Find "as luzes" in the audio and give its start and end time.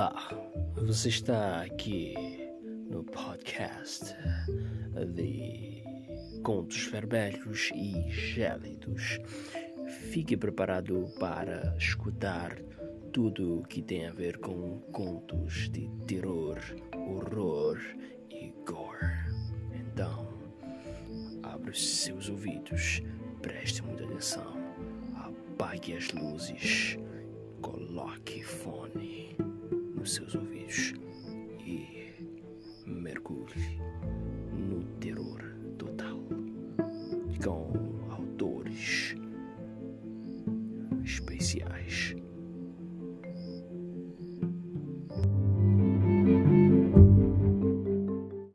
25.94-26.98